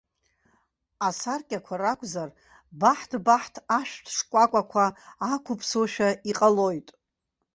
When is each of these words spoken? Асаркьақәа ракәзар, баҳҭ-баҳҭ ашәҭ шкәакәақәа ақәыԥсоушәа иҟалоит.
Асаркьақәа 1.07 1.75
ракәзар, 1.81 2.29
баҳҭ-баҳҭ 2.79 3.55
ашәҭ 3.79 4.05
шкәакәақәа 4.17 4.85
ақәыԥсоушәа 5.33 6.09
иҟалоит. 6.29 6.87